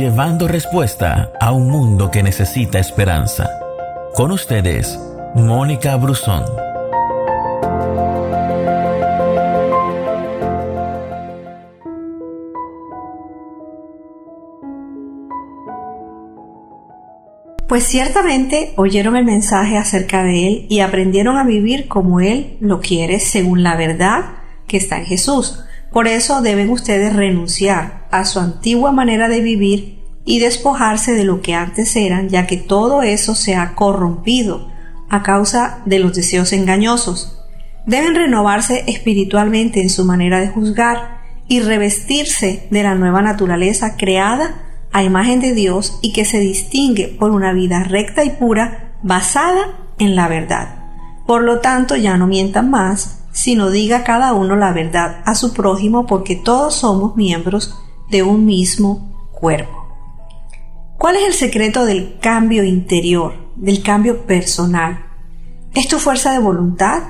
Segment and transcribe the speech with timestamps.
[0.00, 3.50] llevando respuesta a un mundo que necesita esperanza.
[4.14, 4.98] Con ustedes,
[5.34, 6.42] Mónica Brusón.
[17.68, 22.80] Pues ciertamente oyeron el mensaje acerca de Él y aprendieron a vivir como Él lo
[22.80, 24.24] quiere según la verdad
[24.66, 25.62] que está en Jesús.
[25.92, 31.40] Por eso deben ustedes renunciar a su antigua manera de vivir y despojarse de lo
[31.40, 34.70] que antes eran, ya que todo eso se ha corrompido
[35.08, 37.36] a causa de los deseos engañosos.
[37.86, 44.62] Deben renovarse espiritualmente en su manera de juzgar y revestirse de la nueva naturaleza creada
[44.92, 49.78] a imagen de Dios y que se distingue por una vida recta y pura basada
[49.98, 50.76] en la verdad.
[51.26, 55.52] Por lo tanto, ya no mientan más, sino diga cada uno la verdad a su
[55.52, 57.78] prójimo porque todos somos miembros
[58.10, 59.76] de un mismo cuerpo.
[60.98, 65.06] ¿Cuál es el secreto del cambio interior, del cambio personal?
[65.74, 67.02] ¿Es tu fuerza de voluntad?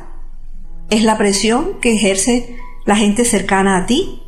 [0.90, 4.22] ¿Es la presión que ejerce la gente cercana a ti?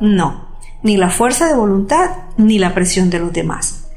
[0.00, 0.50] No
[0.82, 3.88] ni la fuerza de voluntad, ni la presión de los demás.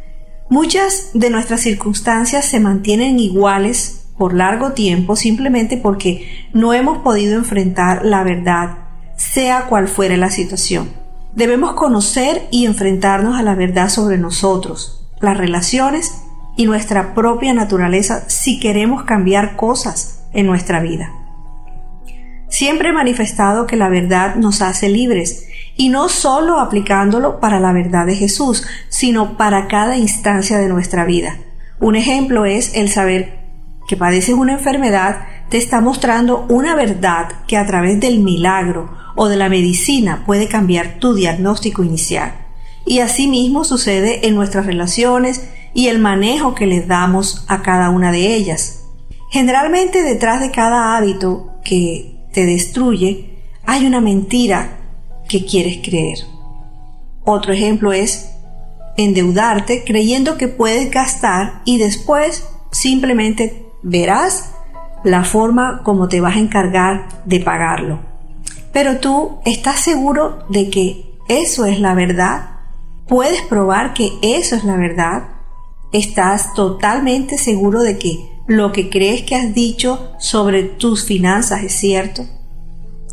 [0.50, 7.36] Muchas de nuestras circunstancias se mantienen iguales por largo tiempo simplemente porque no hemos podido
[7.36, 8.78] enfrentar la verdad,
[9.16, 10.92] sea cual fuere la situación.
[11.36, 16.24] Debemos conocer y enfrentarnos a la verdad sobre nosotros, las relaciones
[16.56, 21.12] y nuestra propia naturaleza si queremos cambiar cosas en nuestra vida.
[22.50, 27.74] Siempre he manifestado que la verdad nos hace libres y no solo aplicándolo para la
[27.74, 31.38] verdad de Jesús, sino para cada instancia de nuestra vida.
[31.80, 33.43] Un ejemplo es el saber
[33.88, 39.28] que padeces una enfermedad te está mostrando una verdad que a través del milagro o
[39.28, 42.34] de la medicina puede cambiar tu diagnóstico inicial.
[42.86, 48.12] Y asimismo sucede en nuestras relaciones y el manejo que les damos a cada una
[48.12, 48.86] de ellas.
[49.30, 54.78] Generalmente detrás de cada hábito que te destruye hay una mentira
[55.28, 56.20] que quieres creer.
[57.24, 58.30] Otro ejemplo es
[58.98, 64.54] endeudarte creyendo que puedes gastar y después simplemente verás
[65.04, 68.00] la forma como te vas a encargar de pagarlo.
[68.72, 72.50] Pero tú estás seguro de que eso es la verdad.
[73.08, 75.24] ¿Puedes probar que eso es la verdad?
[75.92, 81.74] ¿Estás totalmente seguro de que lo que crees que has dicho sobre tus finanzas es
[81.74, 82.26] cierto?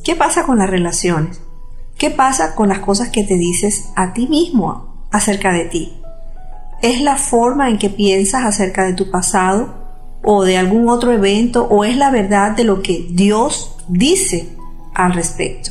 [0.02, 1.42] ¿Qué pasa con las relaciones?
[1.98, 6.00] ¿Qué pasa con las cosas que te dices a ti mismo acerca de ti?
[6.80, 9.79] ¿Es la forma en que piensas acerca de tu pasado
[10.22, 14.48] o de algún otro evento o es la verdad de lo que Dios dice
[14.94, 15.70] al respecto?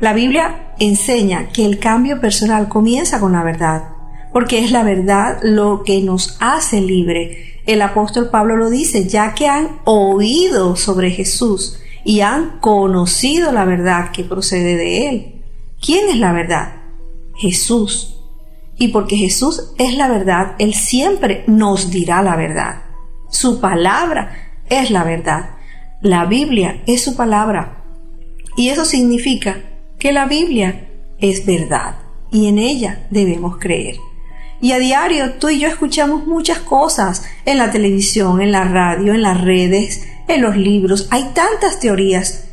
[0.00, 3.84] La Biblia enseña que el cambio personal comienza con la verdad,
[4.32, 7.60] porque es la verdad lo que nos hace libre.
[7.66, 13.64] El apóstol Pablo lo dice, ya que han oído sobre Jesús y han conocido la
[13.64, 15.42] verdad que procede de él.
[15.80, 16.76] ¿Quién es la verdad?
[17.36, 18.20] Jesús.
[18.78, 22.82] Y porque Jesús es la verdad, Él siempre nos dirá la verdad.
[23.28, 25.50] Su palabra es la verdad.
[26.00, 27.84] La Biblia es su palabra.
[28.56, 29.58] Y eso significa
[29.98, 30.88] que la Biblia
[31.18, 31.96] es verdad
[32.30, 33.96] y en ella debemos creer.
[34.60, 39.12] Y a diario tú y yo escuchamos muchas cosas en la televisión, en la radio,
[39.12, 41.08] en las redes, en los libros.
[41.10, 42.48] Hay tantas teorías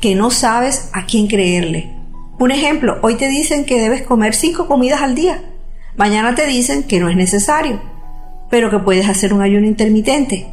[0.00, 1.92] que no sabes a quién creerle.
[2.38, 5.42] Un ejemplo, hoy te dicen que debes comer cinco comidas al día.
[5.96, 7.80] Mañana te dicen que no es necesario,
[8.52, 10.46] pero que puedes hacer un ayuno intermitente.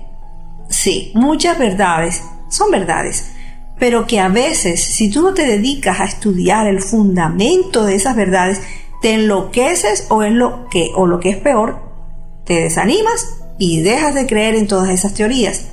[0.70, 3.34] Sí, muchas verdades son verdades,
[3.78, 8.16] pero que a veces si tú no te dedicas a estudiar el fundamento de esas
[8.16, 8.62] verdades,
[9.02, 11.82] te enloqueces o es lo que o lo que es peor,
[12.46, 15.66] te desanimas y dejas de creer en todas esas teorías.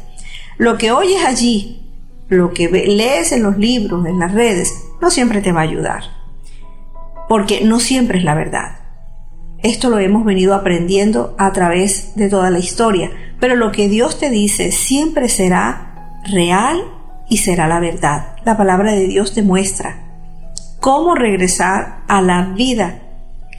[0.58, 1.88] Lo que oyes allí,
[2.26, 6.02] lo que lees en los libros, en las redes, no siempre te va a ayudar,
[7.28, 8.85] porque no siempre es la verdad.
[9.62, 13.10] Esto lo hemos venido aprendiendo a través de toda la historia,
[13.40, 16.80] pero lo que Dios te dice siempre será real
[17.28, 18.36] y será la verdad.
[18.44, 19.96] La palabra de Dios te muestra
[20.80, 23.02] cómo regresar a la vida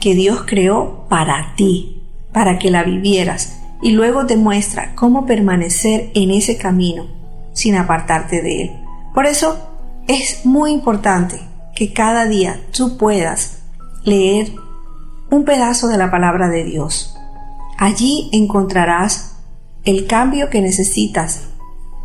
[0.00, 2.02] que Dios creó para ti,
[2.32, 7.06] para que la vivieras, y luego te muestra cómo permanecer en ese camino
[7.52, 8.70] sin apartarte de él.
[9.14, 9.58] Por eso
[10.06, 11.40] es muy importante
[11.74, 13.62] que cada día tú puedas
[14.04, 14.52] leer
[15.30, 17.16] un pedazo de la palabra de Dios.
[17.76, 19.36] Allí encontrarás
[19.84, 21.48] el cambio que necesitas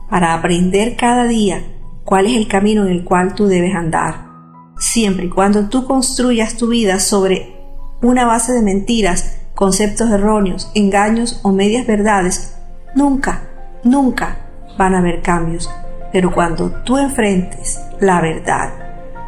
[0.10, 1.64] para aprender cada día
[2.04, 4.28] cuál es el camino en el cual tú debes andar.
[4.78, 7.56] Siempre y cuando tú construyas tu vida sobre
[8.02, 12.56] una base de mentiras conceptos erróneos, engaños o medias verdades,
[12.96, 13.44] nunca,
[13.84, 14.38] nunca
[14.78, 15.70] van a haber cambios.
[16.12, 18.74] Pero cuando tú enfrentes la verdad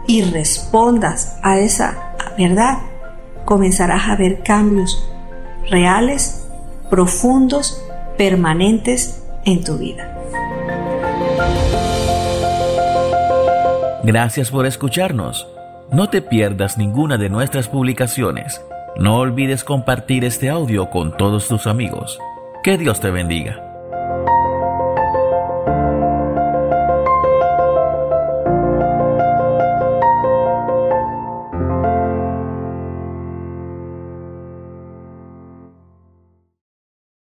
[0.08, 2.78] y respondas a esa verdad,
[3.46, 5.10] comenzarás a ver cambios
[5.70, 6.48] reales,
[6.90, 7.82] profundos,
[8.18, 10.12] permanentes en tu vida.
[14.04, 15.48] Gracias por escucharnos.
[15.92, 18.62] No te pierdas ninguna de nuestras publicaciones.
[18.98, 22.20] No olvides compartir este audio con todos tus amigos.
[22.64, 23.65] Que Dios te bendiga.